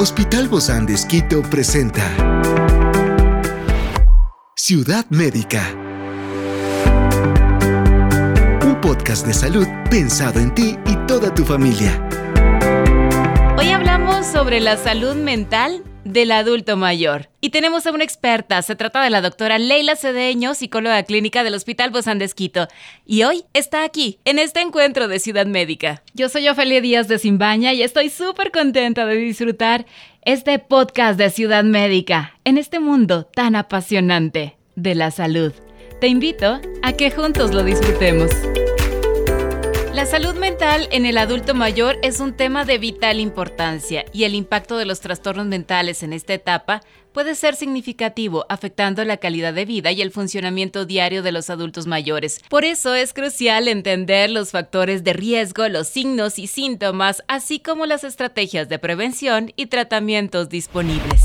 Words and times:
Hospital 0.00 0.48
Bozán 0.48 0.86
de 0.86 0.94
Esquito 0.94 1.42
presenta 1.42 2.04
Ciudad 4.54 5.04
Médica. 5.10 5.60
Un 8.64 8.80
podcast 8.80 9.26
de 9.26 9.34
salud 9.34 9.66
pensado 9.90 10.38
en 10.38 10.54
ti 10.54 10.78
y 10.86 10.94
toda 11.08 11.34
tu 11.34 11.44
familia. 11.44 12.00
Hoy 13.58 13.70
hablamos 13.70 14.24
sobre 14.24 14.60
la 14.60 14.76
salud 14.76 15.16
mental 15.16 15.82
del 16.04 16.32
adulto 16.32 16.76
mayor. 16.76 17.28
Y 17.40 17.50
tenemos 17.50 17.86
a 17.86 17.92
una 17.92 18.04
experta, 18.04 18.60
se 18.62 18.76
trata 18.76 19.02
de 19.02 19.10
la 19.10 19.20
doctora 19.20 19.58
Leila 19.58 19.96
Cedeño, 19.96 20.54
psicóloga 20.54 21.02
clínica 21.02 21.44
del 21.44 21.54
Hospital 21.54 21.92
de 21.92 22.28
Y 23.06 23.22
hoy 23.22 23.44
está 23.54 23.84
aquí, 23.84 24.18
en 24.24 24.38
este 24.38 24.60
encuentro 24.60 25.08
de 25.08 25.18
Ciudad 25.18 25.46
Médica. 25.46 26.02
Yo 26.14 26.28
soy 26.28 26.48
Ofelia 26.48 26.80
Díaz 26.80 27.08
de 27.08 27.18
Simbaña 27.18 27.72
y 27.72 27.82
estoy 27.82 28.10
súper 28.10 28.50
contenta 28.50 29.06
de 29.06 29.16
disfrutar 29.16 29.86
este 30.22 30.58
podcast 30.58 31.18
de 31.18 31.30
Ciudad 31.30 31.64
Médica 31.64 32.34
en 32.44 32.58
este 32.58 32.80
mundo 32.80 33.24
tan 33.24 33.56
apasionante 33.56 34.56
de 34.76 34.94
la 34.94 35.10
salud. 35.10 35.52
Te 36.00 36.06
invito 36.06 36.60
a 36.82 36.92
que 36.92 37.10
juntos 37.10 37.52
lo 37.52 37.64
disfrutemos. 37.64 38.30
La 39.94 40.06
salud 40.06 40.34
mental 40.34 40.86
en 40.92 41.06
el 41.06 41.18
adulto 41.18 41.54
mayor 41.54 41.96
es 42.02 42.20
un 42.20 42.36
tema 42.36 42.64
de 42.64 42.78
vital 42.78 43.18
importancia 43.18 44.04
y 44.12 44.24
el 44.24 44.34
impacto 44.34 44.76
de 44.76 44.84
los 44.84 45.00
trastornos 45.00 45.46
mentales 45.46 46.02
en 46.02 46.12
esta 46.12 46.34
etapa 46.34 46.82
puede 47.12 47.34
ser 47.34 47.56
significativo, 47.56 48.46
afectando 48.48 49.04
la 49.04 49.16
calidad 49.16 49.54
de 49.54 49.64
vida 49.64 49.90
y 49.90 50.02
el 50.02 50.12
funcionamiento 50.12 50.84
diario 50.84 51.22
de 51.22 51.32
los 51.32 51.50
adultos 51.50 51.86
mayores. 51.86 52.40
Por 52.48 52.64
eso 52.64 52.94
es 52.94 53.12
crucial 53.12 53.66
entender 53.66 54.30
los 54.30 54.50
factores 54.50 55.02
de 55.04 55.14
riesgo, 55.14 55.68
los 55.68 55.88
signos 55.88 56.38
y 56.38 56.46
síntomas, 56.46 57.24
así 57.26 57.58
como 57.58 57.86
las 57.86 58.04
estrategias 58.04 58.68
de 58.68 58.78
prevención 58.78 59.52
y 59.56 59.66
tratamientos 59.66 60.48
disponibles. 60.48 61.22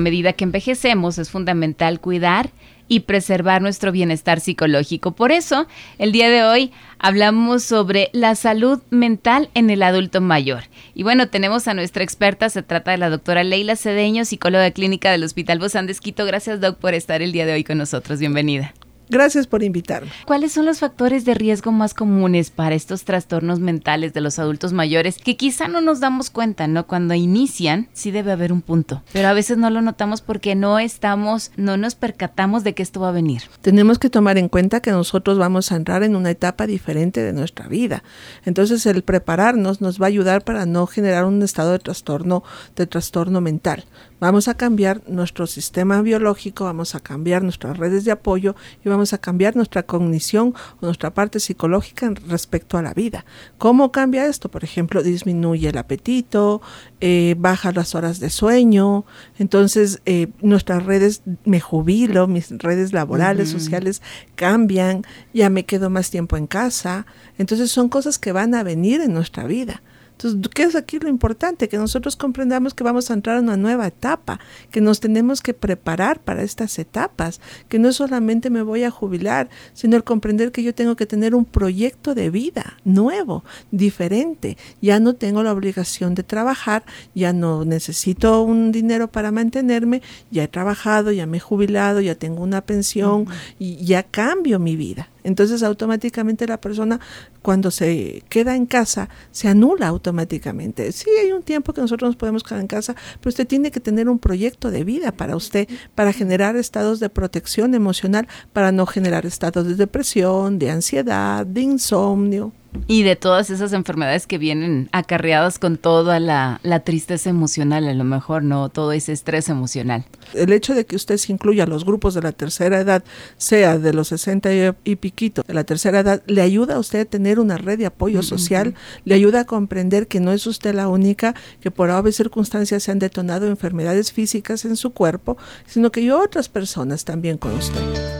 Medida 0.00 0.32
que 0.32 0.44
envejecemos 0.44 1.18
es 1.18 1.30
fundamental 1.30 2.00
cuidar 2.00 2.50
y 2.90 3.00
preservar 3.00 3.62
nuestro 3.62 3.92
bienestar 3.92 4.40
psicológico. 4.40 5.12
Por 5.12 5.30
eso, 5.30 5.68
el 5.98 6.10
día 6.10 6.28
de 6.28 6.42
hoy 6.42 6.72
hablamos 6.98 7.62
sobre 7.62 8.10
la 8.12 8.34
salud 8.34 8.80
mental 8.90 9.48
en 9.54 9.70
el 9.70 9.84
adulto 9.84 10.20
mayor. 10.20 10.64
Y 10.92 11.04
bueno, 11.04 11.28
tenemos 11.28 11.68
a 11.68 11.74
nuestra 11.74 12.02
experta, 12.02 12.50
se 12.50 12.64
trata 12.64 12.90
de 12.90 12.98
la 12.98 13.08
doctora 13.08 13.44
Leila 13.44 13.76
Cedeño, 13.76 14.24
psicóloga 14.24 14.72
clínica 14.72 15.12
del 15.12 15.22
Hospital 15.22 15.60
Bozán 15.60 15.86
de. 15.86 16.26
Gracias, 16.26 16.60
doc, 16.60 16.78
por 16.78 16.94
estar 16.94 17.22
el 17.22 17.30
día 17.30 17.46
de 17.46 17.52
hoy 17.52 17.62
con 17.62 17.78
nosotros. 17.78 18.18
Bienvenida. 18.18 18.74
Gracias 19.10 19.46
por 19.46 19.62
invitarme. 19.64 20.10
¿Cuáles 20.24 20.52
son 20.52 20.66
los 20.66 20.78
factores 20.78 21.24
de 21.24 21.34
riesgo 21.34 21.72
más 21.72 21.94
comunes 21.94 22.50
para 22.50 22.76
estos 22.76 23.04
trastornos 23.04 23.58
mentales 23.58 24.14
de 24.14 24.20
los 24.20 24.38
adultos 24.38 24.72
mayores 24.72 25.18
que 25.18 25.36
quizá 25.36 25.66
no 25.66 25.80
nos 25.80 25.98
damos 25.98 26.30
cuenta, 26.30 26.68
¿no? 26.68 26.86
Cuando 26.86 27.14
inician, 27.14 27.88
sí 27.92 28.12
debe 28.12 28.32
haber 28.32 28.52
un 28.52 28.62
punto, 28.62 29.02
pero 29.12 29.28
a 29.28 29.32
veces 29.32 29.58
no 29.58 29.68
lo 29.68 29.82
notamos 29.82 30.22
porque 30.22 30.54
no 30.54 30.78
estamos, 30.78 31.50
no 31.56 31.76
nos 31.76 31.96
percatamos 31.96 32.62
de 32.62 32.74
que 32.74 32.82
esto 32.82 33.00
va 33.00 33.08
a 33.08 33.12
venir. 33.12 33.42
Tenemos 33.60 33.98
que 33.98 34.10
tomar 34.10 34.38
en 34.38 34.48
cuenta 34.48 34.80
que 34.80 34.92
nosotros 34.92 35.38
vamos 35.38 35.72
a 35.72 35.76
entrar 35.76 36.04
en 36.04 36.14
una 36.14 36.30
etapa 36.30 36.66
diferente 36.66 37.22
de 37.22 37.32
nuestra 37.32 37.66
vida. 37.66 38.04
Entonces, 38.44 38.86
el 38.86 39.02
prepararnos 39.02 39.80
nos 39.80 40.00
va 40.00 40.06
a 40.06 40.08
ayudar 40.08 40.44
para 40.44 40.66
no 40.66 40.86
generar 40.86 41.24
un 41.24 41.42
estado 41.42 41.72
de 41.72 41.80
trastorno, 41.80 42.44
de 42.76 42.86
trastorno 42.86 43.40
mental. 43.40 43.84
Vamos 44.20 44.48
a 44.48 44.54
cambiar 44.54 45.02
nuestro 45.08 45.46
sistema 45.46 46.02
biológico, 46.02 46.64
vamos 46.64 46.94
a 46.94 47.00
cambiar 47.00 47.42
nuestras 47.42 47.78
redes 47.78 48.04
de 48.04 48.12
apoyo 48.12 48.54
y 48.84 48.88
vamos 48.90 49.14
a 49.14 49.18
cambiar 49.18 49.56
nuestra 49.56 49.82
cognición 49.82 50.54
o 50.80 50.86
nuestra 50.86 51.14
parte 51.14 51.40
psicológica 51.40 52.12
respecto 52.28 52.76
a 52.76 52.82
la 52.82 52.92
vida. 52.92 53.24
¿Cómo 53.56 53.92
cambia 53.92 54.26
esto? 54.26 54.50
Por 54.50 54.62
ejemplo, 54.62 55.02
disminuye 55.02 55.70
el 55.70 55.78
apetito, 55.78 56.60
eh, 57.00 57.34
baja 57.38 57.72
las 57.72 57.94
horas 57.94 58.20
de 58.20 58.28
sueño, 58.28 59.06
entonces 59.38 60.02
eh, 60.04 60.28
nuestras 60.42 60.84
redes, 60.84 61.22
me 61.46 61.60
jubilo, 61.60 62.26
mis 62.26 62.50
redes 62.50 62.92
laborales, 62.92 63.48
sociales 63.48 64.02
cambian, 64.34 65.02
ya 65.32 65.48
me 65.48 65.64
quedo 65.64 65.88
más 65.88 66.10
tiempo 66.10 66.36
en 66.36 66.46
casa. 66.46 67.06
Entonces 67.38 67.70
son 67.70 67.88
cosas 67.88 68.18
que 68.18 68.32
van 68.32 68.54
a 68.54 68.62
venir 68.64 69.00
en 69.00 69.14
nuestra 69.14 69.44
vida. 69.44 69.82
Entonces, 70.22 70.50
¿qué 70.54 70.64
es 70.64 70.76
aquí 70.76 70.98
lo 70.98 71.08
importante? 71.08 71.68
Que 71.70 71.78
nosotros 71.78 72.14
comprendamos 72.14 72.74
que 72.74 72.84
vamos 72.84 73.10
a 73.10 73.14
entrar 73.14 73.38
a 73.38 73.40
una 73.40 73.56
nueva 73.56 73.86
etapa, 73.86 74.38
que 74.70 74.82
nos 74.82 75.00
tenemos 75.00 75.40
que 75.40 75.54
preparar 75.54 76.20
para 76.20 76.42
estas 76.42 76.78
etapas, 76.78 77.40
que 77.70 77.78
no 77.78 77.90
solamente 77.90 78.50
me 78.50 78.60
voy 78.60 78.84
a 78.84 78.90
jubilar, 78.90 79.48
sino 79.72 79.96
el 79.96 80.04
comprender 80.04 80.52
que 80.52 80.62
yo 80.62 80.74
tengo 80.74 80.94
que 80.94 81.06
tener 81.06 81.34
un 81.34 81.46
proyecto 81.46 82.14
de 82.14 82.28
vida 82.28 82.76
nuevo, 82.84 83.44
diferente. 83.70 84.58
Ya 84.82 85.00
no 85.00 85.14
tengo 85.14 85.42
la 85.42 85.52
obligación 85.52 86.14
de 86.14 86.22
trabajar, 86.22 86.84
ya 87.14 87.32
no 87.32 87.64
necesito 87.64 88.42
un 88.42 88.72
dinero 88.72 89.08
para 89.08 89.32
mantenerme, 89.32 90.02
ya 90.30 90.44
he 90.44 90.48
trabajado, 90.48 91.12
ya 91.12 91.24
me 91.24 91.38
he 91.38 91.40
jubilado, 91.40 92.02
ya 92.02 92.14
tengo 92.14 92.42
una 92.42 92.60
pensión 92.60 93.26
y 93.58 93.82
ya 93.86 94.02
cambio 94.02 94.58
mi 94.58 94.76
vida. 94.76 95.08
Entonces 95.24 95.62
automáticamente 95.62 96.46
la 96.46 96.60
persona 96.60 97.00
cuando 97.42 97.70
se 97.70 98.22
queda 98.28 98.56
en 98.56 98.66
casa 98.66 99.08
se 99.30 99.48
anula 99.48 99.88
automáticamente. 99.88 100.92
Sí, 100.92 101.10
hay 101.22 101.32
un 101.32 101.42
tiempo 101.42 101.72
que 101.72 101.80
nosotros 101.80 102.10
nos 102.10 102.16
podemos 102.16 102.42
quedar 102.42 102.60
en 102.60 102.66
casa, 102.66 102.94
pero 103.20 103.30
usted 103.30 103.46
tiene 103.46 103.70
que 103.70 103.80
tener 103.80 104.08
un 104.08 104.18
proyecto 104.18 104.70
de 104.70 104.84
vida 104.84 105.12
para 105.12 105.36
usted, 105.36 105.68
para 105.94 106.12
generar 106.12 106.56
estados 106.56 107.00
de 107.00 107.08
protección 107.08 107.74
emocional, 107.74 108.28
para 108.52 108.72
no 108.72 108.86
generar 108.86 109.26
estados 109.26 109.66
de 109.66 109.74
depresión, 109.74 110.58
de 110.58 110.70
ansiedad, 110.70 111.46
de 111.46 111.60
insomnio. 111.62 112.52
Y 112.86 113.02
de 113.02 113.16
todas 113.16 113.50
esas 113.50 113.72
enfermedades 113.72 114.26
que 114.26 114.38
vienen 114.38 114.88
acarreadas 114.92 115.58
con 115.58 115.76
toda 115.76 116.20
la, 116.20 116.60
tristeza 116.84 117.28
emocional, 117.30 117.88
a 117.88 117.94
lo 117.94 118.04
mejor, 118.04 118.42
¿no? 118.42 118.68
Todo 118.68 118.92
ese 118.92 119.12
estrés 119.12 119.48
emocional. 119.48 120.04
El 120.34 120.52
hecho 120.52 120.74
de 120.74 120.86
que 120.86 120.96
usted 120.96 121.16
se 121.16 121.32
incluya 121.32 121.64
a 121.64 121.66
los 121.66 121.84
grupos 121.84 122.14
de 122.14 122.22
la 122.22 122.32
tercera 122.32 122.80
edad, 122.80 123.02
sea 123.36 123.78
de 123.78 123.92
los 123.92 124.08
60 124.08 124.74
y, 124.84 124.96
piquito, 124.96 125.42
de 125.46 125.54
la 125.54 125.64
tercera 125.64 126.00
edad, 126.00 126.22
le 126.26 126.42
ayuda 126.42 126.76
a 126.76 126.78
usted 126.78 127.00
a 127.00 127.04
tener 127.04 127.40
una 127.40 127.58
red 127.58 127.78
de 127.78 127.86
apoyo 127.86 128.22
social, 128.22 128.74
le 129.04 129.14
ayuda 129.14 129.40
a 129.40 129.44
comprender 129.44 130.06
que 130.06 130.20
no 130.20 130.32
es 130.32 130.46
usted 130.46 130.74
la 130.74 130.88
única, 130.88 131.34
que 131.60 131.70
por 131.70 131.90
obvias 131.90 132.16
circunstancias 132.16 132.82
se 132.82 132.92
han 132.92 132.98
detonado 132.98 133.46
enfermedades 133.46 134.12
físicas 134.12 134.64
en 134.64 134.76
su 134.76 134.90
cuerpo, 134.90 135.36
sino 135.66 135.90
que 135.90 136.00
hay 136.00 136.10
otras 136.10 136.48
personas 136.48 137.04
también 137.04 137.36
con 137.36 137.52
usted. 137.54 138.19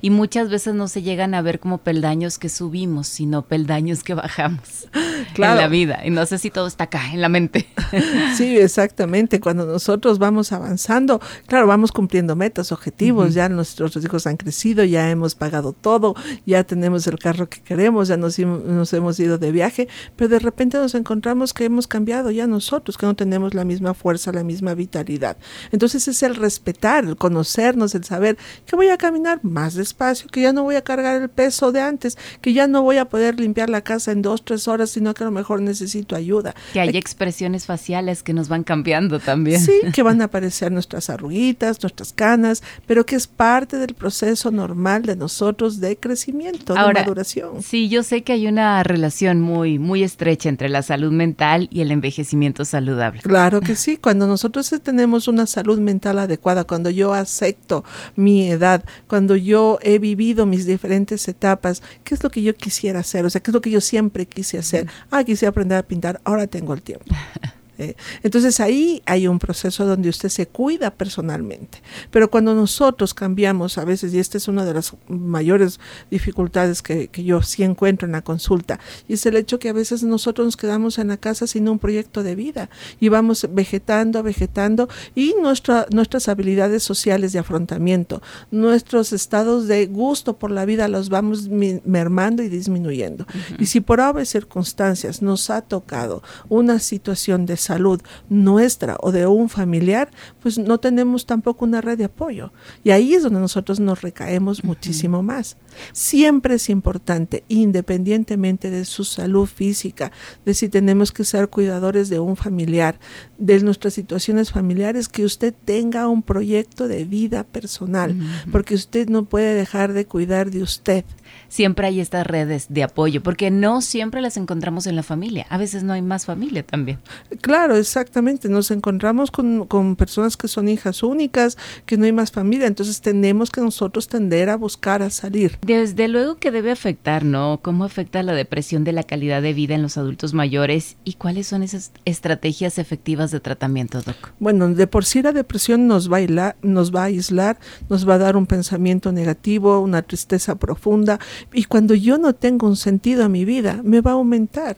y 0.00 0.10
muchas 0.10 0.48
veces 0.48 0.74
no 0.74 0.88
se 0.88 1.02
llegan 1.02 1.34
a 1.34 1.42
ver 1.42 1.60
como 1.60 1.78
peldaños 1.78 2.38
que 2.38 2.48
subimos, 2.48 3.08
sino 3.08 3.42
peldaños 3.42 4.02
que 4.02 4.14
bajamos 4.14 4.88
en 5.34 5.40
la 5.40 5.68
vida. 5.68 6.00
Y 6.04 6.10
no 6.10 6.26
sé 6.26 6.38
si 6.38 6.50
todo 6.50 6.66
está 6.66 6.84
acá 6.84 7.12
en 7.12 7.20
la 7.20 7.28
mente. 7.28 7.66
Sí, 8.36 8.58
exactamente. 8.58 9.40
Cuando 9.40 9.64
nosotros 9.64 10.18
vamos 10.18 10.52
avanzando, 10.52 11.20
claro, 11.46 11.66
vamos 11.66 11.92
cumpliendo 11.92 12.36
metas, 12.36 12.70
objetivos, 12.70 13.32
ya 13.32 13.48
nuestros 13.48 13.96
hijos 13.96 14.26
han 14.26 14.36
crecido, 14.36 14.84
ya 14.84 15.10
hemos 15.10 15.34
pagado 15.34 15.72
todo, 15.72 16.14
ya 16.44 16.64
tenemos 16.64 17.06
el 17.06 17.18
carro 17.18 17.48
que 17.48 17.60
queremos, 17.60 18.08
ya 18.08 18.16
nos, 18.16 18.38
nos 18.38 18.92
hemos 18.92 19.18
ido 19.18 19.38
de 19.38 19.52
viaje, 19.52 19.88
pero 20.16 20.28
de 20.28 20.38
repente 20.38 20.76
nos 20.76 20.94
encontramos 20.94 21.54
que 21.54 21.64
hemos 21.64 21.86
cambiado 21.86 22.30
ya 22.30 22.46
nosotros, 22.46 22.98
que 22.98 23.06
no 23.06 23.14
tenemos 23.14 23.54
la 23.54 23.64
misma 23.64 23.94
fuerza, 23.94 24.32
la 24.32 24.44
misma 24.44 24.74
vitalidad. 24.74 25.36
Entonces 25.72 26.08
es 26.08 26.22
el 26.22 26.34
respetar, 26.34 27.04
el 27.04 27.16
conocernos, 27.16 27.94
el 27.94 28.04
saber 28.04 28.36
que 28.66 28.76
voy 28.76 28.88
a 28.88 28.98
caminar 28.98 29.40
más 29.42 29.74
despacio 29.86 29.96
espacio, 29.96 30.28
que 30.30 30.42
ya 30.42 30.52
no 30.52 30.62
voy 30.62 30.76
a 30.76 30.82
cargar 30.82 31.20
el 31.20 31.28
peso 31.28 31.72
de 31.72 31.80
antes, 31.80 32.18
que 32.40 32.52
ya 32.52 32.66
no 32.66 32.82
voy 32.82 32.98
a 32.98 33.06
poder 33.06 33.40
limpiar 33.40 33.70
la 33.70 33.80
casa 33.80 34.12
en 34.12 34.20
dos, 34.20 34.44
tres 34.44 34.68
horas, 34.68 34.90
sino 34.90 35.14
que 35.14 35.24
a 35.24 35.26
lo 35.26 35.32
mejor 35.32 35.62
necesito 35.62 36.14
ayuda. 36.14 36.54
Que 36.72 36.80
hay 36.80 36.96
expresiones 36.96 37.66
faciales 37.66 38.22
que 38.22 38.32
nos 38.32 38.48
van 38.48 38.62
cambiando 38.62 39.18
también. 39.18 39.60
Sí, 39.60 39.72
que 39.94 40.02
van 40.02 40.20
a 40.20 40.24
aparecer 40.24 40.70
nuestras 40.72 41.08
arruguitas, 41.08 41.82
nuestras 41.82 42.12
canas, 42.12 42.62
pero 42.86 43.06
que 43.06 43.16
es 43.16 43.26
parte 43.26 43.78
del 43.78 43.94
proceso 43.94 44.50
normal 44.50 45.02
de 45.02 45.16
nosotros 45.16 45.80
de 45.80 45.96
crecimiento, 45.96 46.74
de 46.74 46.80
maduración. 46.80 47.62
Sí, 47.62 47.88
yo 47.88 48.02
sé 48.02 48.22
que 48.22 48.32
hay 48.32 48.46
una 48.46 48.82
relación 48.82 49.40
muy, 49.40 49.78
muy 49.78 50.02
estrecha 50.02 50.48
entre 50.48 50.68
la 50.68 50.82
salud 50.82 51.12
mental 51.12 51.68
y 51.70 51.80
el 51.80 51.90
envejecimiento 51.90 52.64
saludable. 52.64 53.22
Claro 53.22 53.60
que 53.60 53.76
sí, 53.76 53.96
cuando 53.96 54.26
nosotros 54.26 54.68
tenemos 54.82 55.28
una 55.28 55.46
salud 55.46 55.78
mental 55.78 56.18
adecuada, 56.18 56.64
cuando 56.64 56.90
yo 56.90 57.14
acepto 57.14 57.84
mi 58.14 58.50
edad, 58.50 58.84
cuando 59.06 59.36
yo 59.36 59.75
yo 59.76 59.90
he 59.90 59.98
vivido 59.98 60.46
mis 60.46 60.66
diferentes 60.66 61.28
etapas, 61.28 61.82
¿qué 62.04 62.14
es 62.14 62.22
lo 62.22 62.30
que 62.30 62.42
yo 62.42 62.54
quisiera 62.54 63.00
hacer? 63.00 63.24
O 63.24 63.30
sea, 63.30 63.42
¿qué 63.42 63.50
es 63.50 63.54
lo 63.54 63.60
que 63.60 63.70
yo 63.70 63.80
siempre 63.80 64.26
quise 64.26 64.58
hacer? 64.58 64.86
Ah, 65.10 65.24
quise 65.24 65.46
aprender 65.46 65.78
a 65.78 65.82
pintar, 65.82 66.20
ahora 66.24 66.46
tengo 66.46 66.74
el 66.74 66.82
tiempo. 66.82 67.06
Eh, 67.78 67.94
entonces 68.22 68.60
ahí 68.60 69.02
hay 69.06 69.26
un 69.26 69.38
proceso 69.38 69.86
donde 69.86 70.08
usted 70.08 70.28
se 70.28 70.46
cuida 70.46 70.90
personalmente. 70.90 71.82
Pero 72.10 72.30
cuando 72.30 72.54
nosotros 72.54 73.14
cambiamos 73.14 73.78
a 73.78 73.84
veces, 73.84 74.14
y 74.14 74.18
esta 74.18 74.38
es 74.38 74.48
una 74.48 74.64
de 74.64 74.74
las 74.74 74.94
mayores 75.08 75.80
dificultades 76.10 76.82
que, 76.82 77.10
yo 77.16 77.42
sí 77.42 77.62
encuentro 77.62 78.06
en 78.06 78.12
la 78.12 78.22
consulta, 78.22 78.78
y 79.08 79.14
es 79.14 79.26
el 79.26 79.36
hecho 79.36 79.58
que 79.58 79.68
a 79.68 79.72
veces 79.72 80.02
nosotros 80.02 80.46
nos 80.46 80.56
quedamos 80.56 80.98
en 80.98 81.08
la 81.08 81.16
casa 81.16 81.46
sin 81.46 81.68
un 81.68 81.78
proyecto 81.78 82.22
de 82.22 82.34
vida 82.34 82.70
y 83.00 83.08
vamos 83.08 83.46
vegetando, 83.50 84.22
vegetando, 84.22 84.88
y 85.14 85.34
nuestra, 85.40 85.86
nuestras 85.90 86.28
habilidades 86.28 86.82
sociales 86.82 87.32
de 87.32 87.38
afrontamiento, 87.38 88.22
nuestros 88.50 89.12
estados 89.12 89.66
de 89.66 89.86
gusto 89.86 90.36
por 90.38 90.50
la 90.50 90.64
vida 90.64 90.88
los 90.88 91.08
vamos 91.08 91.48
mermando 91.48 92.42
y 92.42 92.48
disminuyendo. 92.48 93.26
Y 93.58 93.66
si 93.66 93.80
por 93.80 94.00
haber 94.00 94.26
circunstancias 94.26 95.22
nos 95.22 95.50
ha 95.50 95.62
tocado 95.62 96.22
una 96.48 96.78
situación 96.78 97.46
de 97.46 97.56
salud 97.66 98.00
nuestra 98.28 98.96
o 99.00 99.12
de 99.12 99.26
un 99.26 99.48
familiar, 99.48 100.10
pues 100.40 100.58
no 100.58 100.78
tenemos 100.78 101.26
tampoco 101.26 101.64
una 101.64 101.80
red 101.80 101.98
de 101.98 102.04
apoyo. 102.04 102.52
Y 102.84 102.90
ahí 102.90 103.14
es 103.14 103.22
donde 103.22 103.40
nosotros 103.40 103.80
nos 103.80 104.02
recaemos 104.02 104.64
muchísimo 104.64 105.22
más. 105.22 105.56
Siempre 105.92 106.54
es 106.54 106.70
importante, 106.70 107.44
independientemente 107.48 108.70
de 108.70 108.84
su 108.84 109.04
salud 109.04 109.46
física, 109.46 110.12
de 110.44 110.54
si 110.54 110.68
tenemos 110.68 111.12
que 111.12 111.24
ser 111.24 111.48
cuidadores 111.48 112.08
de 112.08 112.18
un 112.18 112.36
familiar, 112.36 112.98
de 113.38 113.60
nuestras 113.60 113.94
situaciones 113.94 114.50
familiares, 114.50 115.08
que 115.08 115.24
usted 115.24 115.54
tenga 115.64 116.08
un 116.08 116.22
proyecto 116.22 116.88
de 116.88 117.04
vida 117.04 117.44
personal, 117.44 118.16
porque 118.52 118.74
usted 118.74 119.08
no 119.08 119.24
puede 119.24 119.54
dejar 119.54 119.92
de 119.92 120.06
cuidar 120.06 120.50
de 120.50 120.62
usted 120.62 121.04
siempre 121.48 121.86
hay 121.86 122.00
estas 122.00 122.26
redes 122.26 122.66
de 122.68 122.82
apoyo, 122.82 123.22
porque 123.22 123.50
no 123.50 123.80
siempre 123.80 124.20
las 124.20 124.36
encontramos 124.36 124.86
en 124.86 124.96
la 124.96 125.02
familia, 125.02 125.46
a 125.48 125.58
veces 125.58 125.82
no 125.82 125.92
hay 125.92 126.02
más 126.02 126.26
familia 126.26 126.64
también. 126.64 126.98
Claro, 127.40 127.55
exactamente, 127.64 128.48
nos 128.48 128.70
encontramos 128.70 129.30
con, 129.30 129.66
con 129.66 129.96
personas 129.96 130.36
que 130.36 130.48
son 130.48 130.68
hijas 130.68 131.02
únicas, 131.02 131.56
que 131.86 131.96
no 131.96 132.04
hay 132.04 132.12
más 132.12 132.30
familia, 132.30 132.66
entonces 132.66 133.00
tenemos 133.00 133.50
que 133.50 133.60
nosotros 133.60 134.08
tender 134.08 134.50
a 134.50 134.56
buscar 134.56 135.02
a 135.02 135.10
salir. 135.10 135.58
Desde 135.64 136.08
luego 136.08 136.36
que 136.36 136.50
debe 136.50 136.70
afectar, 136.70 137.24
¿no? 137.24 137.60
¿Cómo 137.62 137.84
afecta 137.84 138.22
la 138.22 138.32
depresión 138.32 138.84
de 138.84 138.92
la 138.92 139.02
calidad 139.02 139.42
de 139.42 139.52
vida 139.52 139.74
en 139.74 139.82
los 139.82 139.96
adultos 139.96 140.34
mayores 140.34 140.96
y 141.04 141.14
cuáles 141.14 141.46
son 141.46 141.62
esas 141.62 141.92
estrategias 142.04 142.78
efectivas 142.78 143.30
de 143.30 143.40
tratamiento, 143.40 144.02
Doc? 144.02 144.32
Bueno, 144.38 144.68
de 144.68 144.86
por 144.86 145.04
sí 145.04 145.22
la 145.22 145.32
depresión 145.32 145.86
nos 145.86 146.12
va 146.12 146.18
a, 146.18 146.56
nos 146.62 146.94
va 146.94 147.02
a 147.02 147.06
aislar, 147.06 147.58
nos 147.88 148.08
va 148.08 148.14
a 148.14 148.18
dar 148.18 148.36
un 148.36 148.46
pensamiento 148.46 149.12
negativo, 149.12 149.80
una 149.80 150.02
tristeza 150.02 150.56
profunda, 150.56 151.18
y 151.52 151.64
cuando 151.64 151.94
yo 151.94 152.18
no 152.18 152.34
tengo 152.34 152.66
un 152.66 152.76
sentido 152.76 153.24
a 153.24 153.28
mi 153.28 153.44
vida, 153.44 153.80
me 153.82 154.00
va 154.00 154.12
a 154.12 154.14
aumentar. 154.14 154.76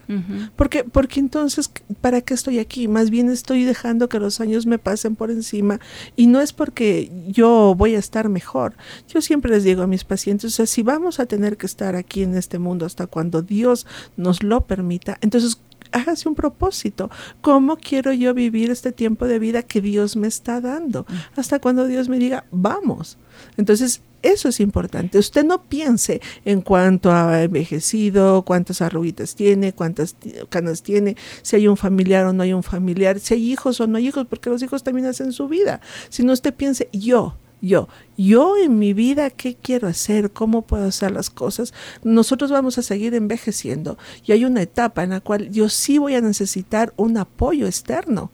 porque, 0.55 0.83
porque 0.83 1.19
entonces, 1.19 1.71
¿para 2.01 2.21
qué 2.21 2.33
estoy 2.33 2.59
Más 2.87 3.09
bien 3.09 3.29
estoy 3.29 3.63
dejando 3.63 4.09
que 4.09 4.19
los 4.19 4.39
años 4.39 4.65
me 4.65 4.79
pasen 4.79 5.15
por 5.15 5.31
encima 5.31 5.79
y 6.15 6.27
no 6.27 6.41
es 6.41 6.53
porque 6.53 7.11
yo 7.27 7.73
voy 7.75 7.95
a 7.95 7.99
estar 7.99 8.29
mejor. 8.29 8.75
Yo 9.07 9.21
siempre 9.21 9.51
les 9.51 9.63
digo 9.63 9.81
a 9.81 9.87
mis 9.87 10.03
pacientes, 10.03 10.53
o 10.53 10.55
sea, 10.55 10.65
si 10.65 10.83
vamos 10.83 11.19
a 11.19 11.25
tener 11.25 11.57
que 11.57 11.65
estar 11.65 11.95
aquí 11.95 12.23
en 12.23 12.35
este 12.35 12.59
mundo 12.59 12.85
hasta 12.85 13.07
cuando 13.07 13.41
Dios 13.41 13.85
nos 14.17 14.43
lo 14.43 14.61
permita, 14.61 15.17
entonces 15.21 15.59
hágase 15.91 16.29
un 16.29 16.35
propósito. 16.35 17.09
¿Cómo 17.41 17.77
quiero 17.77 18.13
yo 18.13 18.33
vivir 18.33 18.71
este 18.71 18.91
tiempo 18.91 19.25
de 19.25 19.39
vida 19.39 19.63
que 19.63 19.81
Dios 19.81 20.15
me 20.15 20.27
está 20.27 20.61
dando? 20.61 21.05
Hasta 21.35 21.59
cuando 21.59 21.87
Dios 21.87 22.09
me 22.09 22.19
diga, 22.19 22.45
vamos. 22.51 23.17
Entonces, 23.57 24.01
eso 24.21 24.49
es 24.49 24.59
importante. 24.59 25.17
Usted 25.17 25.45
no 25.45 25.63
piense 25.63 26.21
en 26.43 26.61
cuánto 26.61 27.11
ha 27.11 27.43
envejecido, 27.43 28.43
cuántas 28.43 28.81
arruguitas 28.81 29.35
tiene, 29.35 29.73
cuántas 29.73 30.15
canas 30.49 30.83
tiene, 30.83 31.15
si 31.41 31.55
hay 31.55 31.67
un 31.67 31.77
familiar 31.77 32.25
o 32.25 32.33
no 32.33 32.43
hay 32.43 32.53
un 32.53 32.63
familiar, 32.63 33.19
si 33.19 33.35
hay 33.35 33.51
hijos 33.51 33.79
o 33.79 33.87
no 33.87 33.97
hay 33.97 34.07
hijos, 34.07 34.25
porque 34.27 34.49
los 34.49 34.61
hijos 34.61 34.83
también 34.83 35.07
hacen 35.07 35.31
su 35.31 35.47
vida. 35.47 35.79
Sino 36.09 36.33
usted 36.33 36.53
piense, 36.53 36.89
yo, 36.91 37.37
yo, 37.61 37.87
yo 38.17 38.57
en 38.57 38.79
mi 38.79 38.93
vida, 38.93 39.29
¿qué 39.29 39.55
quiero 39.55 39.87
hacer? 39.87 40.31
¿Cómo 40.31 40.61
puedo 40.61 40.85
hacer 40.85 41.11
las 41.11 41.29
cosas? 41.29 41.73
Nosotros 42.03 42.51
vamos 42.51 42.77
a 42.77 42.81
seguir 42.81 43.13
envejeciendo 43.13 43.97
y 44.25 44.31
hay 44.31 44.45
una 44.45 44.61
etapa 44.61 45.03
en 45.03 45.11
la 45.11 45.19
cual 45.19 45.49
yo 45.49 45.69
sí 45.69 45.97
voy 45.97 46.15
a 46.15 46.21
necesitar 46.21 46.93
un 46.95 47.17
apoyo 47.17 47.67
externo 47.67 48.31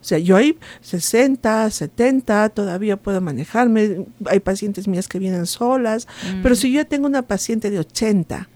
o 0.00 0.04
sea, 0.04 0.18
yo 0.18 0.36
hay 0.36 0.56
60, 0.80 1.70
70, 1.70 2.50
todavía 2.50 2.96
puedo 2.96 3.20
manejarme. 3.20 4.06
Hay 4.26 4.40
pacientes 4.40 4.86
mías 4.86 5.08
que 5.08 5.18
vienen 5.18 5.46
solas, 5.46 6.06
pero 6.42 6.54
si 6.54 6.72
yo 6.72 6.86
tengo 6.86 7.06
una 7.06 7.22
paciente 7.22 7.70
de 7.70 7.80
80, 7.80 8.48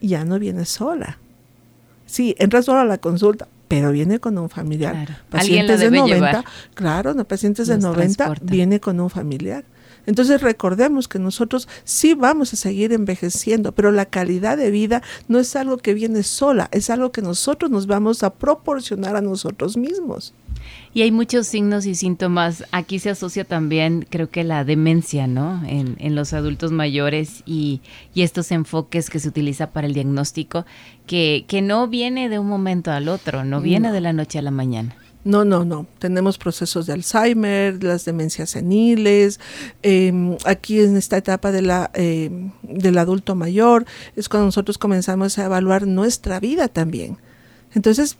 ya 0.00 0.24
no 0.24 0.38
viene 0.38 0.64
sola. 0.64 1.18
Sí, 2.06 2.34
entra 2.38 2.62
sola 2.62 2.82
a 2.82 2.86
la 2.86 2.98
consulta, 2.98 3.46
pero 3.70 3.92
viene 3.92 4.18
con 4.18 4.36
un 4.36 4.50
familiar. 4.50 5.22
Pacientes 5.30 5.78
de 5.78 5.92
90, 5.92 6.44
claro, 6.74 7.14
no, 7.14 7.24
pacientes 7.24 7.68
de 7.68 7.78
90 7.78 8.34
viene 8.42 8.80
con 8.80 8.98
un 8.98 9.08
familiar. 9.08 9.64
Entonces 10.06 10.40
recordemos 10.40 11.06
que 11.06 11.20
nosotros 11.20 11.68
sí 11.84 12.14
vamos 12.14 12.52
a 12.52 12.56
seguir 12.56 12.92
envejeciendo, 12.92 13.70
pero 13.70 13.92
la 13.92 14.06
calidad 14.06 14.56
de 14.56 14.72
vida 14.72 15.04
no 15.28 15.38
es 15.38 15.54
algo 15.54 15.76
que 15.76 15.94
viene 15.94 16.24
sola, 16.24 16.68
es 16.72 16.90
algo 16.90 17.12
que 17.12 17.22
nosotros 17.22 17.70
nos 17.70 17.86
vamos 17.86 18.24
a 18.24 18.34
proporcionar 18.34 19.14
a 19.14 19.20
nosotros 19.20 19.76
mismos. 19.76 20.34
Y 20.92 21.02
hay 21.02 21.12
muchos 21.12 21.46
signos 21.46 21.86
y 21.86 21.94
síntomas. 21.94 22.64
Aquí 22.72 22.98
se 22.98 23.10
asocia 23.10 23.44
también, 23.44 24.06
creo 24.08 24.30
que 24.30 24.42
la 24.44 24.64
demencia, 24.64 25.26
¿no? 25.26 25.62
En, 25.66 25.96
en 25.98 26.14
los 26.14 26.32
adultos 26.32 26.72
mayores 26.72 27.42
y, 27.46 27.80
y, 28.14 28.22
estos 28.22 28.50
enfoques 28.50 29.08
que 29.08 29.20
se 29.20 29.28
utiliza 29.28 29.70
para 29.70 29.86
el 29.86 29.94
diagnóstico, 29.94 30.66
que, 31.06 31.44
que 31.46 31.62
no 31.62 31.86
viene 31.88 32.28
de 32.28 32.38
un 32.38 32.48
momento 32.48 32.90
al 32.90 33.08
otro, 33.08 33.44
no 33.44 33.60
viene 33.60 33.92
de 33.92 34.00
la 34.00 34.12
noche 34.12 34.38
a 34.38 34.42
la 34.42 34.50
mañana. 34.50 34.96
No, 35.22 35.44
no, 35.44 35.64
no. 35.64 35.86
Tenemos 35.98 36.38
procesos 36.38 36.86
de 36.86 36.94
Alzheimer, 36.94 37.82
las 37.84 38.06
demencias 38.06 38.50
seniles. 38.50 39.38
Em, 39.82 40.36
aquí 40.46 40.80
en 40.80 40.96
esta 40.96 41.18
etapa 41.18 41.52
de 41.52 41.62
la, 41.62 41.90
em, 41.94 42.52
del 42.62 42.96
adulto 42.96 43.34
mayor 43.34 43.84
es 44.16 44.28
cuando 44.28 44.46
nosotros 44.46 44.78
comenzamos 44.78 45.38
a 45.38 45.44
evaluar 45.44 45.86
nuestra 45.86 46.40
vida 46.40 46.68
también. 46.68 47.18
Entonces, 47.74 48.16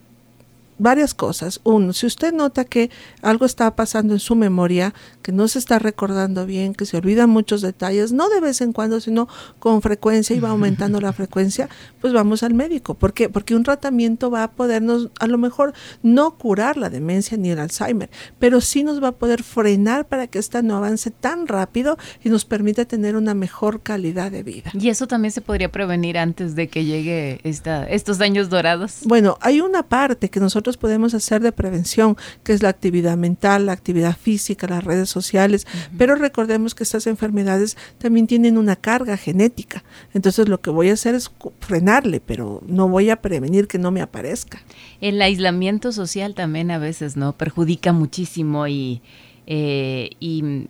varias 0.80 1.14
cosas. 1.14 1.60
Uno, 1.64 1.92
si 1.92 2.06
usted 2.06 2.32
nota 2.32 2.64
que 2.64 2.90
algo 3.22 3.46
está 3.46 3.76
pasando 3.76 4.14
en 4.14 4.20
su 4.20 4.34
memoria, 4.34 4.94
que 5.22 5.32
no 5.32 5.46
se 5.48 5.58
está 5.58 5.78
recordando 5.78 6.46
bien, 6.46 6.74
que 6.74 6.86
se 6.86 6.96
olvidan 6.96 7.30
muchos 7.30 7.60
detalles, 7.60 8.12
no 8.12 8.28
de 8.28 8.40
vez 8.40 8.60
en 8.60 8.72
cuando, 8.72 9.00
sino 9.00 9.28
con 9.58 9.82
frecuencia 9.82 10.34
y 10.34 10.40
va 10.40 10.50
aumentando 10.50 11.00
la 11.00 11.12
frecuencia, 11.20 11.68
pues 12.00 12.12
vamos 12.12 12.42
al 12.42 12.54
médico. 12.54 12.94
¿Por 12.94 13.12
qué? 13.12 13.28
Porque 13.28 13.54
un 13.54 13.62
tratamiento 13.62 14.30
va 14.30 14.44
a 14.44 14.50
podernos, 14.50 15.10
a 15.20 15.26
lo 15.26 15.38
mejor, 15.38 15.74
no 16.02 16.36
curar 16.38 16.76
la 16.76 16.90
demencia 16.90 17.36
ni 17.36 17.50
el 17.50 17.58
Alzheimer, 17.58 18.10
pero 18.38 18.60
sí 18.60 18.82
nos 18.82 19.02
va 19.02 19.08
a 19.08 19.12
poder 19.12 19.42
frenar 19.42 20.08
para 20.08 20.26
que 20.26 20.38
esta 20.38 20.62
no 20.62 20.76
avance 20.76 21.10
tan 21.10 21.46
rápido 21.46 21.98
y 22.24 22.30
nos 22.30 22.44
permita 22.44 22.84
tener 22.84 23.16
una 23.16 23.34
mejor 23.34 23.82
calidad 23.82 24.30
de 24.30 24.42
vida. 24.42 24.70
Y 24.74 24.88
eso 24.88 25.06
también 25.06 25.32
se 25.32 25.40
podría 25.40 25.70
prevenir 25.70 26.18
antes 26.18 26.54
de 26.54 26.68
que 26.68 26.84
llegue 26.84 27.40
esta, 27.44 27.84
estos 27.84 28.18
daños 28.18 28.48
dorados. 28.48 29.00
Bueno, 29.04 29.38
hay 29.40 29.60
una 29.60 29.82
parte 29.82 30.30
que 30.30 30.40
nosotros 30.40 30.69
podemos 30.76 31.14
hacer 31.14 31.42
de 31.42 31.52
prevención, 31.52 32.16
que 32.42 32.52
es 32.52 32.62
la 32.62 32.68
actividad 32.68 33.16
mental, 33.16 33.66
la 33.66 33.72
actividad 33.72 34.16
física, 34.16 34.66
las 34.66 34.84
redes 34.84 35.08
sociales, 35.08 35.66
pero 35.96 36.14
recordemos 36.14 36.74
que 36.74 36.82
estas 36.82 37.06
enfermedades 37.06 37.76
también 37.98 38.26
tienen 38.26 38.58
una 38.58 38.76
carga 38.76 39.16
genética. 39.16 39.84
Entonces 40.14 40.48
lo 40.48 40.60
que 40.60 40.70
voy 40.70 40.90
a 40.90 40.94
hacer 40.94 41.14
es 41.14 41.30
frenarle, 41.60 42.20
pero 42.20 42.62
no 42.66 42.88
voy 42.88 43.10
a 43.10 43.16
prevenir 43.16 43.68
que 43.68 43.78
no 43.78 43.90
me 43.90 44.02
aparezca. 44.02 44.60
El 45.00 45.20
aislamiento 45.22 45.92
social 45.92 46.34
también 46.34 46.70
a 46.70 46.78
veces 46.78 47.16
no 47.16 47.32
perjudica 47.32 47.92
muchísimo 47.92 48.66
y, 48.66 49.02
eh, 49.46 50.10
y 50.20 50.68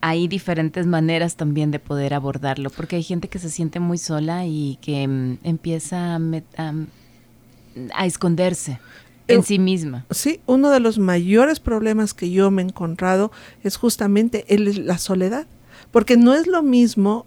hay 0.00 0.28
diferentes 0.28 0.86
maneras 0.86 1.36
también 1.36 1.70
de 1.70 1.78
poder 1.78 2.14
abordarlo, 2.14 2.70
porque 2.70 2.96
hay 2.96 3.02
gente 3.02 3.28
que 3.28 3.38
se 3.38 3.50
siente 3.50 3.80
muy 3.80 3.98
sola 3.98 4.46
y 4.46 4.78
que 4.80 5.06
mm, 5.06 5.38
empieza 5.44 6.16
a, 6.16 6.74
a, 7.94 8.06
esconderse 8.06 8.78
en 9.28 9.42
sí 9.42 9.58
misma. 9.58 10.06
Sí, 10.10 10.40
uno 10.46 10.70
de 10.70 10.80
los 10.80 10.98
mayores 10.98 11.60
problemas 11.60 12.14
que 12.14 12.30
yo 12.30 12.50
me 12.50 12.62
he 12.62 12.66
encontrado 12.66 13.32
es 13.62 13.76
justamente 13.76 14.44
el, 14.48 14.86
la 14.86 14.98
soledad, 14.98 15.46
porque 15.90 16.16
no 16.16 16.34
es 16.34 16.46
lo 16.46 16.62
mismo 16.62 17.26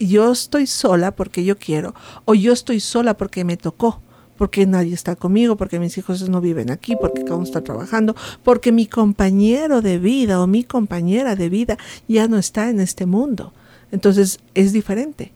yo 0.00 0.30
estoy 0.30 0.66
sola 0.66 1.10
porque 1.10 1.44
yo 1.44 1.58
quiero 1.58 1.94
o 2.24 2.34
yo 2.34 2.52
estoy 2.52 2.78
sola 2.78 3.16
porque 3.16 3.44
me 3.44 3.56
tocó 3.56 4.00
porque 4.36 4.66
nadie 4.66 4.94
está 4.94 5.16
conmigo, 5.16 5.56
porque 5.56 5.80
mis 5.80 5.98
hijos 5.98 6.26
no 6.28 6.40
viven 6.40 6.70
aquí, 6.70 6.94
porque 6.94 7.24
cada 7.24 7.34
uno 7.34 7.44
está 7.44 7.62
trabajando, 7.62 8.14
porque 8.44 8.70
mi 8.70 8.86
compañero 8.86 9.82
de 9.82 9.98
vida 9.98 10.40
o 10.40 10.46
mi 10.46 10.62
compañera 10.62 11.34
de 11.34 11.48
vida 11.48 11.76
ya 12.06 12.28
no 12.28 12.38
está 12.38 12.70
en 12.70 12.78
este 12.78 13.04
mundo. 13.04 13.52
Entonces 13.90 14.38
es 14.54 14.72
diferente. 14.72 15.32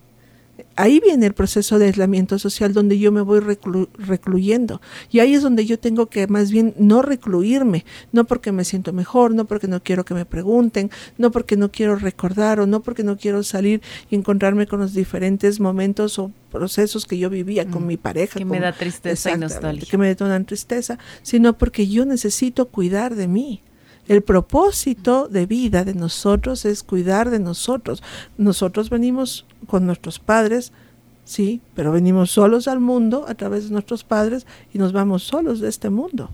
Ahí 0.76 1.00
viene 1.00 1.26
el 1.26 1.34
proceso 1.34 1.78
de 1.78 1.86
aislamiento 1.86 2.38
social 2.38 2.72
donde 2.72 2.98
yo 2.98 3.12
me 3.12 3.20
voy 3.20 3.40
recluyendo. 3.40 4.80
Y 5.10 5.20
ahí 5.20 5.34
es 5.34 5.42
donde 5.42 5.66
yo 5.66 5.78
tengo 5.78 6.06
que 6.06 6.26
más 6.26 6.50
bien 6.50 6.74
no 6.78 7.02
recluirme, 7.02 7.84
no 8.12 8.24
porque 8.24 8.52
me 8.52 8.64
siento 8.64 8.92
mejor, 8.92 9.34
no 9.34 9.46
porque 9.46 9.68
no 9.68 9.82
quiero 9.82 10.04
que 10.04 10.14
me 10.14 10.24
pregunten, 10.24 10.90
no 11.18 11.30
porque 11.30 11.56
no 11.56 11.70
quiero 11.70 11.96
recordar 11.96 12.60
o 12.60 12.66
no 12.66 12.82
porque 12.82 13.02
no 13.04 13.16
quiero 13.16 13.42
salir 13.42 13.82
y 14.10 14.16
encontrarme 14.16 14.66
con 14.66 14.80
los 14.80 14.94
diferentes 14.94 15.60
momentos 15.60 16.18
o 16.18 16.30
procesos 16.50 17.06
que 17.06 17.18
yo 17.18 17.30
vivía 17.30 17.66
con 17.68 17.84
mm, 17.84 17.86
mi 17.86 17.96
pareja. 17.96 18.38
Que 18.38 18.44
me 18.44 18.60
da 18.60 18.72
tristeza 18.72 19.32
y 19.32 19.38
nostalgia. 19.38 19.88
Que 19.90 19.98
me 19.98 20.06
detonan 20.06 20.44
tristeza, 20.44 20.98
sino 21.22 21.56
porque 21.58 21.88
yo 21.88 22.04
necesito 22.04 22.68
cuidar 22.68 23.14
de 23.14 23.28
mí. 23.28 23.62
El 24.08 24.22
propósito 24.22 25.28
de 25.28 25.46
vida 25.46 25.84
de 25.84 25.94
nosotros 25.94 26.64
es 26.64 26.82
cuidar 26.82 27.30
de 27.30 27.38
nosotros. 27.38 28.02
Nosotros 28.36 28.90
venimos 28.90 29.46
con 29.66 29.86
nuestros 29.86 30.18
padres, 30.18 30.72
sí, 31.24 31.60
pero 31.74 31.92
venimos 31.92 32.32
solos 32.32 32.66
al 32.66 32.80
mundo 32.80 33.26
a 33.28 33.34
través 33.34 33.64
de 33.64 33.72
nuestros 33.72 34.02
padres 34.02 34.46
y 34.74 34.78
nos 34.78 34.92
vamos 34.92 35.22
solos 35.22 35.60
de 35.60 35.68
este 35.68 35.88
mundo. 35.88 36.30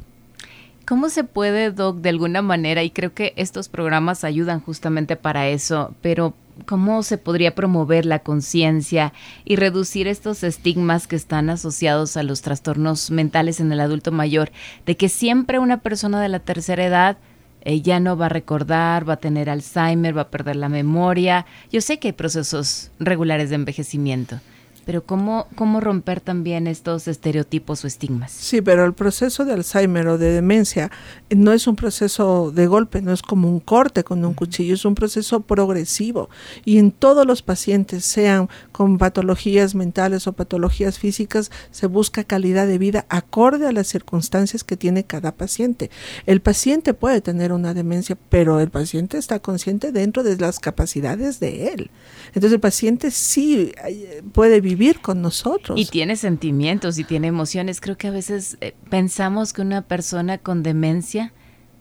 ¿Cómo 0.87 1.11
se 1.11 1.23
puede, 1.23 1.71
Doc, 1.71 1.99
de 1.99 2.09
alguna 2.09 2.41
manera, 2.41 2.83
y 2.83 2.89
creo 2.89 3.13
que 3.13 3.35
estos 3.37 3.69
programas 3.69 4.25
ayudan 4.25 4.61
justamente 4.61 5.17
para 5.17 5.49
eso, 5.49 5.95
pero 6.01 6.33
cómo 6.65 7.03
se 7.03 7.19
podría 7.19 7.55
promover 7.55 8.07
la 8.07 8.21
conciencia 8.21 9.13
y 9.45 9.57
reducir 9.57 10.09
estos 10.09 10.43
estigmas 10.43 11.07
que 11.07 11.17
están 11.17 11.51
asociados 11.51 12.17
a 12.17 12.23
los 12.23 12.41
trastornos 12.41 13.11
mentales 13.11 13.61
en 13.61 13.71
el 13.71 13.81
adulto 13.81 14.13
mayor, 14.13 14.51
de 14.87 14.97
que 14.97 15.11
siempre 15.11 15.59
una 15.59 15.83
persona 15.83 16.23
de 16.23 16.31
la 16.31 16.41
tercera 16.41 16.87
edad 16.87 17.19
ella 17.63 18.01
no 18.01 18.17
va 18.17 18.27
a 18.27 18.31
recordar, 18.31 19.09
va 19.09 19.15
a 19.15 19.21
tener 19.21 19.51
Alzheimer, 19.51 20.17
va 20.17 20.23
a 20.23 20.31
perder 20.31 20.57
la 20.57 20.69
memoria. 20.69 21.47
Yo 21.71 21.81
sé 21.81 21.99
que 21.99 22.09
hay 22.09 22.13
procesos 22.13 22.91
regulares 22.99 23.51
de 23.51 23.57
envejecimiento, 23.57 24.41
pero 24.89 25.05
¿cómo, 25.05 25.49
¿cómo 25.55 25.81
romper 25.81 26.23
también 26.23 26.67
estos 26.67 27.09
estereotipos 27.09 27.85
o 27.85 27.87
estigmas? 27.87 28.33
Sí, 28.33 28.63
pero 28.63 28.87
el 28.87 28.95
proceso 28.95 29.45
de 29.45 29.53
Alzheimer 29.53 30.09
o 30.09 30.17
de 30.17 30.31
demencia 30.31 30.91
no 31.29 31.53
es 31.53 31.67
un 31.67 31.77
proceso 31.77 32.53
de 32.53 32.67
golpe, 32.67 33.03
no 33.03 33.13
es 33.13 33.21
como 33.21 33.51
un 33.51 33.61
corte 33.61 34.03
con 34.03 34.25
un 34.25 34.33
cuchillo, 34.33 34.73
es 34.73 34.87
un 34.87 34.95
proceso 34.95 35.41
progresivo. 35.41 36.31
Y 36.65 36.79
en 36.79 36.91
todos 36.91 37.27
los 37.27 37.43
pacientes, 37.43 38.07
sean 38.07 38.49
con 38.73 38.97
patologías 38.97 39.75
mentales 39.75 40.27
o 40.27 40.33
patologías 40.33 40.99
físicas, 40.99 41.51
se 41.71 41.87
busca 41.87 42.25
calidad 42.25 42.67
de 42.67 42.79
vida 42.79 43.05
acorde 43.11 43.67
a 43.67 43.73
las 43.73 43.89
circunstancias 43.89 44.65
que 44.65 44.79
tiene 44.79 45.05
cada 45.05 45.33
paciente. 45.33 45.91
El 46.25 46.41
paciente 46.41 46.95
puede 46.95 47.21
tener 47.21 47.53
una 47.53 47.75
demencia, 47.75 48.17
pero 48.31 48.59
el 48.59 48.71
paciente 48.71 49.19
está 49.19 49.39
consciente 49.39 49.93
dentro 49.93 50.23
de 50.23 50.39
las 50.39 50.59
capacidades 50.59 51.41
de 51.41 51.75
él. 51.75 51.91
Entonces 52.29 52.53
el 52.53 52.61
paciente 52.61 53.11
sí 53.11 53.73
eh, 53.87 54.23
puede 54.33 54.63
vivir 54.63 54.78
con 55.01 55.23
nosotros. 55.23 55.79
Y 55.79 55.87
tiene 55.87 56.17
sentimientos 56.17 56.99
y 56.99 57.05
tiene 57.05 57.29
emociones. 57.29 57.81
Creo 57.81 57.97
que 57.97 58.09
a 58.09 58.13
veces 58.13 58.57
eh, 58.61 58.75
pensamos 58.91 59.53
que 59.53 59.63
una 59.63 59.83
persona 59.83 60.39
con 60.39 60.63
demencia 60.63 61.33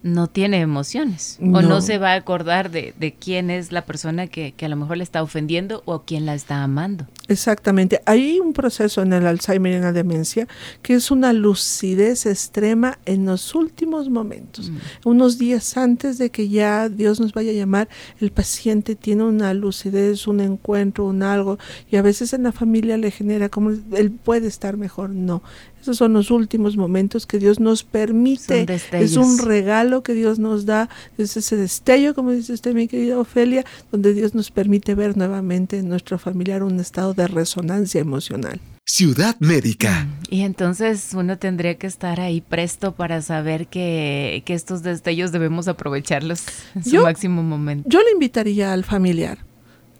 no 0.03 0.27
tiene 0.27 0.61
emociones 0.61 1.39
o 1.41 1.61
no 1.61 1.81
se 1.81 1.97
va 1.97 2.11
a 2.11 2.15
acordar 2.15 2.69
de, 2.69 3.15
quién 3.19 3.49
es 3.49 3.71
la 3.71 3.83
persona 3.83 4.27
que, 4.27 4.53
que, 4.53 4.65
a 4.65 4.69
lo 4.69 4.75
mejor 4.75 4.97
le 4.97 5.03
está 5.03 5.23
ofendiendo 5.23 5.81
o 5.85 6.03
quién 6.03 6.25
la 6.25 6.35
está 6.35 6.63
amando. 6.63 7.07
Exactamente. 7.29 8.01
Hay 8.05 8.39
un 8.39 8.53
proceso 8.53 9.01
en 9.01 9.11
el 9.13 9.27
Alzheimer 9.27 9.73
y 9.73 9.75
en 9.75 9.81
la 9.81 9.91
demencia 9.91 10.47
que 10.81 10.93
es 10.93 11.11
una 11.11 11.33
lucidez 11.33 12.25
extrema 12.25 12.99
en 13.05 13.25
los 13.25 13.53
últimos 13.53 14.09
momentos. 14.09 14.69
Mm. 14.69 14.77
Unos 15.05 15.37
días 15.37 15.77
antes 15.77 16.17
de 16.17 16.29
que 16.29 16.47
ya 16.47 16.89
Dios 16.89 17.19
nos 17.19 17.33
vaya 17.33 17.51
a 17.51 17.55
llamar, 17.55 17.89
el 18.19 18.31
paciente 18.31 18.95
tiene 18.95 19.23
una 19.23 19.53
lucidez, 19.53 20.27
un 20.27 20.39
encuentro, 20.39 21.05
un 21.05 21.23
algo, 21.23 21.57
y 21.91 21.97
a 21.97 22.01
veces 22.01 22.33
en 22.33 22.43
la 22.43 22.51
familia 22.51 22.97
le 22.97 23.11
genera 23.11 23.49
como 23.49 23.71
él 23.71 24.11
puede 24.11 24.47
estar 24.47 24.77
mejor. 24.77 25.09
No, 25.09 25.43
esos 25.81 25.97
son 25.97 26.13
los 26.13 26.31
últimos 26.31 26.75
momentos 26.75 27.25
que 27.25 27.39
Dios 27.39 27.59
nos 27.59 27.83
permite. 27.83 28.65
Es 28.91 29.15
un 29.15 29.37
regalo 29.37 30.03
que 30.03 30.13
Dios 30.13 30.37
nos 30.37 30.65
da. 30.65 30.89
Es 31.17 31.37
ese 31.37 31.55
destello, 31.55 32.13
como 32.13 32.31
dice 32.31 32.53
usted, 32.53 32.73
mi 32.73 32.87
querida 32.87 33.17
Ofelia, 33.17 33.63
donde 33.91 34.13
Dios 34.13 34.35
nos 34.35 34.51
permite 34.51 34.95
ver 34.95 35.15
nuevamente 35.15 35.77
en 35.79 35.87
nuestro 35.87 36.19
familiar 36.19 36.63
un 36.63 36.79
estado 36.79 37.13
de 37.17 37.27
resonancia 37.27 37.99
emocional. 37.99 38.61
Ciudad 38.85 39.35
Médica. 39.39 40.05
Mm, 40.05 40.33
y 40.33 40.41
entonces 40.43 41.13
uno 41.13 41.37
tendría 41.37 41.75
que 41.77 41.87
estar 41.87 42.21
ahí 42.21 42.39
presto 42.39 42.95
para 42.95 43.21
saber 43.21 43.67
que, 43.67 44.41
estos 44.47 44.81
destellos 44.81 45.33
debemos 45.33 45.67
aprovecharlos 45.67 46.45
en 46.73 46.85
su 46.85 47.01
máximo 47.01 47.43
momento. 47.43 47.89
Yo 47.89 48.01
le 48.01 48.11
invitaría 48.11 48.71
al 48.71 48.85
familiar 48.85 49.39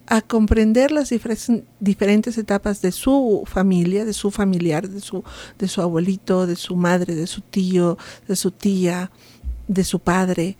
a 0.07 0.21
comprender 0.21 0.91
las 0.91 1.13
diferentes 1.81 2.37
etapas 2.37 2.81
de 2.81 2.93
su 2.93 3.43
familia, 3.45 4.05
de 4.05 4.13
su 4.13 4.31
familiar, 4.31 4.87
de 4.87 5.01
su, 5.01 5.21
de 5.59 5.67
su 5.67 5.81
abuelito, 5.81 6.47
de 6.47 6.55
su 6.55 6.77
madre, 6.77 7.13
de 7.13 7.27
su 7.27 7.41
tío, 7.41 7.97
de 8.25 8.37
su 8.37 8.51
tía, 8.51 9.11
de 9.67 9.83
su 9.83 9.99
padre, 9.99 10.57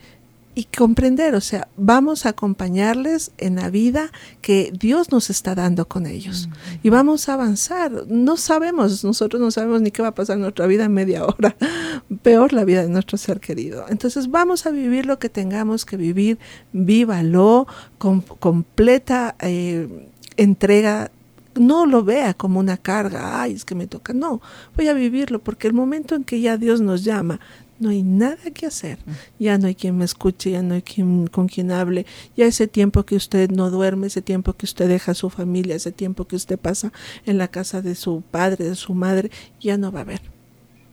y 0.57 0.63
comprender, 0.75 1.35
o 1.35 1.41
sea, 1.41 1.67
vamos 1.77 2.25
a 2.25 2.29
acompañarles 2.29 3.31
en 3.37 3.57
la 3.57 3.69
vida 3.69 4.09
que 4.41 4.73
Dios 4.73 5.11
nos 5.11 5.29
está 5.29 5.53
dando 5.53 5.87
con 5.87 6.07
ellos. 6.07 6.49
Y 6.81 6.89
vamos 6.89 7.29
a 7.29 7.35
avanzar. 7.35 8.07
No 8.07 8.37
sabemos, 8.37 9.03
nosotros 9.03 9.39
no 9.39 9.51
sabemos 9.51 9.83
ni 9.83 9.91
qué 9.91 10.01
va 10.01 10.07
a 10.07 10.15
pasar 10.15 10.37
en 10.37 10.41
nuestra 10.41 10.65
vida 10.65 10.85
en 10.85 10.93
media 10.93 11.23
hora. 11.25 11.55
Peor 12.23 12.53
la 12.53 12.65
vida 12.65 12.81
de 12.81 12.89
nuestro 12.89 13.19
ser 13.19 13.39
querido. 13.39 13.85
Entonces 13.89 14.31
vamos 14.31 14.65
a 14.65 14.71
vivir 14.71 15.05
lo 15.05 15.19
que 15.19 15.29
tengamos 15.29 15.85
que 15.85 15.95
vivir, 15.95 16.39
vívalo 16.73 17.67
con 17.99 18.21
completa 18.21 19.35
eh, 19.39 20.09
entrega 20.37 21.11
no 21.59 21.85
lo 21.85 22.03
vea 22.03 22.33
como 22.33 22.59
una 22.59 22.77
carga, 22.77 23.41
ay, 23.41 23.53
es 23.53 23.65
que 23.65 23.75
me 23.75 23.87
toca, 23.87 24.13
no, 24.13 24.41
voy 24.75 24.87
a 24.87 24.93
vivirlo 24.93 25.39
porque 25.39 25.67
el 25.67 25.73
momento 25.73 26.15
en 26.15 26.23
que 26.23 26.39
ya 26.39 26.57
Dios 26.57 26.81
nos 26.81 27.03
llama, 27.03 27.39
no 27.79 27.89
hay 27.89 28.03
nada 28.03 28.51
que 28.53 28.65
hacer. 28.65 28.99
Ya 29.39 29.57
no 29.57 29.67
hay 29.67 29.75
quien 29.75 29.97
me 29.97 30.05
escuche, 30.05 30.51
ya 30.51 30.61
no 30.61 30.75
hay 30.75 30.81
quien, 30.81 31.27
con 31.27 31.47
quien 31.47 31.71
hable. 31.71 32.05
Ya 32.35 32.45
ese 32.45 32.67
tiempo 32.67 33.03
que 33.03 33.15
usted 33.15 33.49
no 33.51 33.69
duerme, 33.69 34.07
ese 34.07 34.21
tiempo 34.21 34.53
que 34.53 34.65
usted 34.65 34.87
deja 34.87 35.11
a 35.11 35.15
su 35.15 35.29
familia, 35.29 35.75
ese 35.75 35.91
tiempo 35.91 36.25
que 36.25 36.35
usted 36.35 36.57
pasa 36.57 36.91
en 37.25 37.37
la 37.37 37.47
casa 37.47 37.81
de 37.81 37.95
su 37.95 38.21
padre, 38.21 38.65
de 38.65 38.75
su 38.75 38.93
madre, 38.93 39.31
ya 39.59 39.77
no 39.77 39.91
va 39.91 39.99
a 39.99 40.03
haber. 40.03 40.21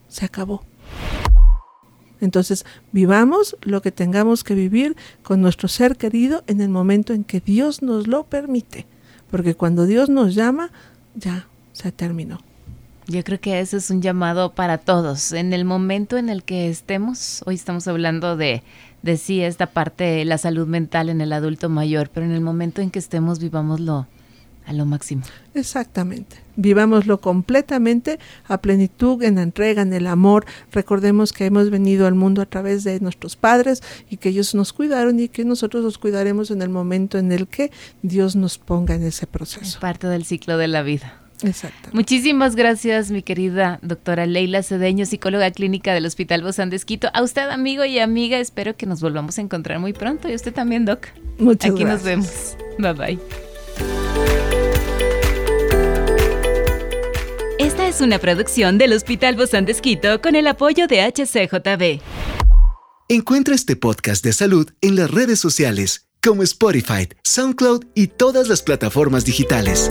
Se 0.09 0.25
acabó. 0.25 0.65
Entonces, 2.21 2.65
vivamos 2.93 3.57
lo 3.63 3.83
que 3.83 3.93
tengamos 3.93 4.45
que 4.45 4.55
vivir 4.55 4.97
con 5.23 5.41
nuestro 5.41 5.69
ser 5.69 5.97
querido 5.97 6.45
en 6.47 6.61
el 6.61 6.69
momento 6.69 7.13
en 7.13 7.25
que 7.25 7.41
Dios 7.41 7.83
nos 7.83 8.07
lo 8.07 8.25
permite. 8.25 8.87
Porque 9.31 9.55
cuando 9.55 9.85
Dios 9.85 10.09
nos 10.09 10.35
llama, 10.35 10.71
ya 11.15 11.49
se 11.73 11.93
terminó. 11.93 12.41
Yo 13.07 13.23
creo 13.23 13.39
que 13.39 13.61
eso 13.61 13.77
es 13.77 13.91
un 13.91 14.01
llamado 14.01 14.55
para 14.55 14.79
todos. 14.79 15.33
En 15.33 15.53
el 15.53 15.65
momento 15.65 16.17
en 16.17 16.31
el 16.31 16.43
que 16.43 16.69
estemos, 16.69 17.43
hoy 17.45 17.55
estamos 17.55 17.87
hablando 17.87 18.37
de, 18.37 18.63
de 19.03 19.17
sí, 19.19 19.43
esta 19.43 19.67
parte 19.67 20.05
de 20.05 20.25
la 20.25 20.39
salud 20.39 20.67
mental 20.67 21.11
en 21.11 21.21
el 21.21 21.33
adulto 21.33 21.69
mayor, 21.69 22.09
pero 22.13 22.25
en 22.25 22.33
el 22.33 22.41
momento 22.41 22.81
en 22.81 22.91
que 22.91 22.99
estemos, 22.99 23.41
vivámoslo 23.41 24.07
a 24.67 24.73
lo 24.73 24.87
máximo. 24.87 25.23
Exactamente. 25.53 26.37
Vivámoslo 26.57 27.21
completamente 27.21 28.19
a 28.47 28.59
plenitud, 28.59 29.23
en 29.23 29.35
la 29.35 29.43
entrega, 29.43 29.83
en 29.83 29.93
el 29.93 30.07
amor. 30.07 30.47
Recordemos 30.73 31.35
que 31.35 31.45
hemos 31.45 31.69
venido 31.69 32.07
al 32.07 32.15
mundo 32.15 32.41
a 32.41 32.47
través 32.47 32.85
de 32.85 32.99
nuestros 33.01 33.37
padres 33.37 33.83
y 34.09 34.17
que 34.17 34.31
ellos 34.31 34.55
nos 34.55 34.73
cuidaron 34.73 35.21
y 35.21 35.29
que 35.29 35.45
nosotros 35.45 35.85
los 35.85 35.99
cuidaremos 35.99 36.51
en 36.51 36.63
el 36.63 36.71
momento 36.71 37.19
en 37.19 37.33
el 37.33 37.49
que 37.49 37.71
Dios 38.03 38.37
nos 38.37 38.57
ponga 38.57 38.95
en 38.95 39.03
ese 39.03 39.27
proceso. 39.27 39.61
Es 39.61 39.77
parte 39.77 40.07
del 40.07 40.25
ciclo 40.25 40.57
de 40.57 40.69
la 40.69 40.83
vida. 40.83 41.24
Exacto. 41.43 41.91
Muchísimas 41.93 42.57
gracias, 42.57 43.11
mi 43.11 43.23
querida 43.23 43.79
doctora 43.83 44.27
Leila 44.27 44.63
Cedeño, 44.63 45.07
psicóloga 45.07 45.51
clínica 45.51 45.93
del 45.93 46.07
Hospital 46.07 46.43
Bozán 46.43 46.71
de 46.71 46.81
A 47.13 47.23
usted, 47.23 47.49
amigo 47.51 47.85
y 47.85 47.99
amiga, 47.99 48.39
espero 48.39 48.77
que 48.77 48.87
nos 48.87 49.01
volvamos 49.01 49.39
a 49.39 49.41
encontrar 49.43 49.79
muy 49.79 49.93
pronto. 49.93 50.29
Y 50.29 50.35
usted 50.35 50.53
también, 50.53 50.85
Doc. 50.85 51.09
Muchas 51.39 51.73
Aquí 51.73 51.85
nos 51.85 52.03
vemos. 52.03 52.57
Bye 52.79 52.93
bye. 52.93 53.19
Esta 57.59 57.89
es 57.89 58.01
una 58.01 58.19
producción 58.19 58.79
del 58.79 58.93
Hospital 58.93 59.37
Bozán 59.37 59.65
de 59.65 59.75
con 60.21 60.35
el 60.35 60.47
apoyo 60.47 60.87
de 60.87 61.03
HCJB. 61.03 62.01
Encuentra 63.09 63.55
este 63.55 63.77
podcast 63.77 64.25
de 64.25 64.33
salud 64.33 64.71
en 64.81 64.97
las 64.97 65.11
redes 65.11 65.39
sociales 65.39 66.09
como 66.23 66.43
Spotify, 66.43 67.09
SoundCloud 67.23 67.85
y 67.95 68.07
todas 68.07 68.49
las 68.49 68.63
plataformas 68.63 69.27
digitales. 69.27 69.91